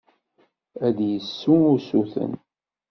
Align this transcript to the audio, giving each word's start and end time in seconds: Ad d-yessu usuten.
Ad 0.85 0.93
d-yessu 0.97 1.55
usuten. 1.73 2.31